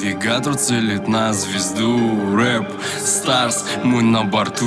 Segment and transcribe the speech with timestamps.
[0.00, 2.70] Навигатор целит на звезду Рэп
[3.04, 4.64] Старс, мы на борту.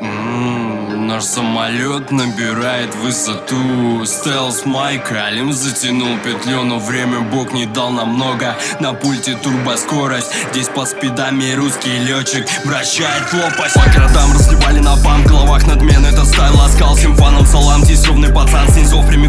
[0.00, 7.90] М-м-м, Наш самолет набирает высоту Стелс Майк Алим затянул петлю Но время бог не дал
[7.90, 8.56] нам много.
[8.78, 13.74] На пульте турбоскорость Здесь по спидами русский летчик Вращает лопасть.
[13.74, 16.94] По городам разливали на бам Головах надмен этот стайл ласкал.
[16.94, 19.21] Всем фанам салам Здесь ровный пацан Снизов прямиков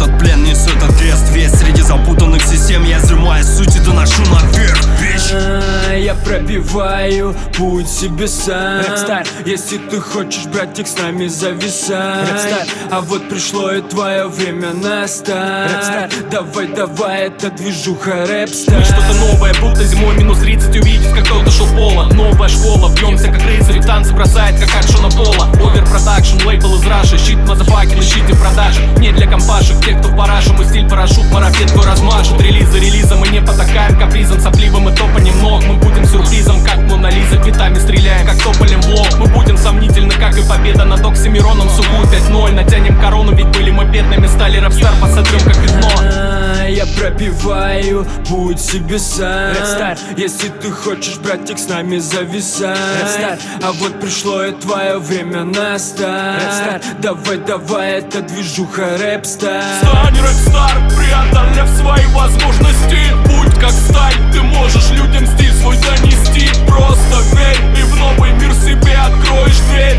[0.00, 4.86] этот плен Несу этот крест весь среди запутанных систем Я сжимаю суть и доношу наверх,
[5.00, 5.22] бич.
[5.32, 8.80] А, Я пробиваю путь себе сам.
[8.80, 12.22] Рэпстар, если ты хочешь, братик, с нами зависай.
[12.22, 16.12] Рэпстар, а вот пришло и твое время настать.
[16.30, 18.78] Давай, давай, это движуха Рэпстар.
[18.78, 19.99] Мы что-то новое, будто зимой
[30.90, 32.40] парашют, марафет твой размажут.
[32.40, 34.40] Релиз за релизом, мы не потакаем капризом,
[48.28, 49.52] путь себе сам.
[49.54, 52.76] Рэпстар, если ты хочешь, братик, с нами зависай.
[53.00, 56.82] Рэпстар, а вот пришло и твое время настать.
[57.00, 62.98] Давай, давай, это движуха Рэпстар Стань рэпстар, преодолев свои возможности.
[63.26, 66.48] Будь как сталь, ты можешь людям стиль свой донести.
[66.66, 69.89] Просто верь и в новый мир себе откроешь дверь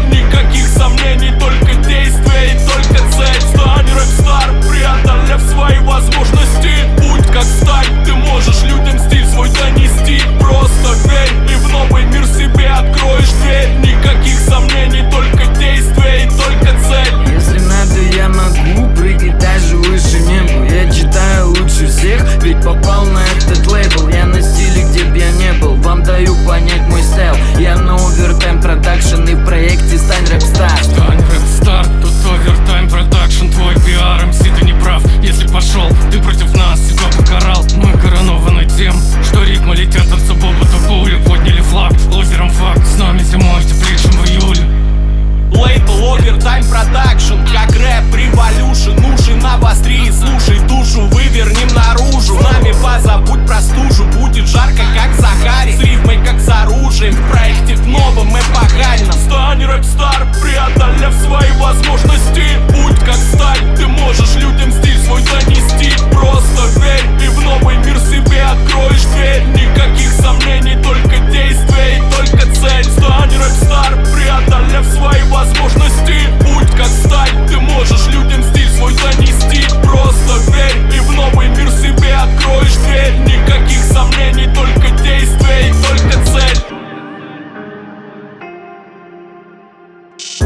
[22.61, 23.00] всех, ведь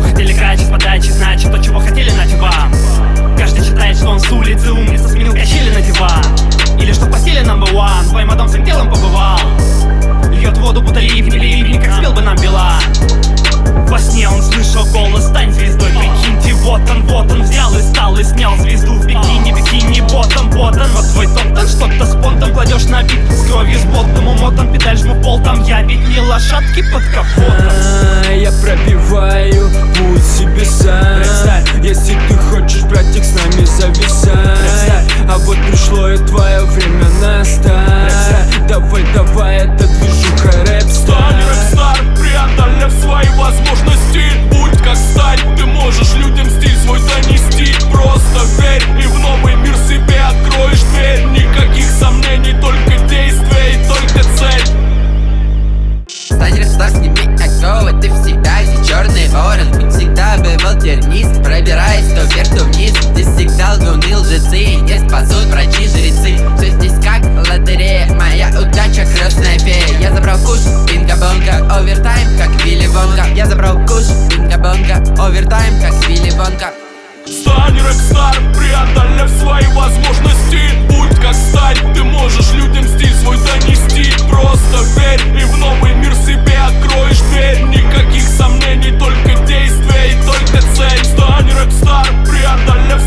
[0.03, 2.71] Хотели качать подачи, значит то, чего хотели, нате вам.
[3.37, 6.79] Каждый считает, что он с улицы умница, сменил качели на диван.
[6.79, 9.39] Или что постели number one, твоим мадам всем телом побывал.
[10.31, 12.81] Льет воду, будто ливень, ливень, как спел бы нам Билан
[13.87, 18.17] Во сне он слышал голос, стань звездой, прикиньте Вот он, вот он взял и стал,
[18.17, 22.85] и снял звезду в бикини Бикини, ботом, ботом, вот твой топ-тен Что-то с понтом кладешь
[22.85, 26.83] на бит, с кровью, с ботом Умотан, педаль жму пол, там я ведь не лошадки
[26.91, 27.54] под капотом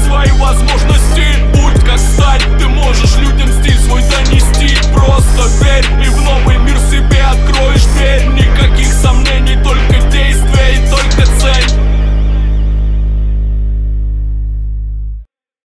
[0.08, 1.24] свои возможности.
[1.52, 4.74] Будь как сталь, ты можешь людям стиль свой занести.
[4.92, 5.97] Просто верь.